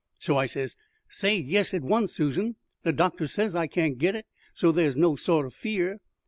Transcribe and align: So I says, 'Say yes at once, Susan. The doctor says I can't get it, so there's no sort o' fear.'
So 0.17 0.35
I 0.35 0.47
says, 0.47 0.75
'Say 1.09 1.37
yes 1.37 1.75
at 1.75 1.83
once, 1.83 2.11
Susan. 2.11 2.55
The 2.81 2.91
doctor 2.91 3.27
says 3.27 3.53
I 3.55 3.67
can't 3.67 3.99
get 3.99 4.15
it, 4.15 4.25
so 4.51 4.71
there's 4.71 4.97
no 4.97 5.15
sort 5.15 5.45
o' 5.45 5.51
fear.' 5.51 5.99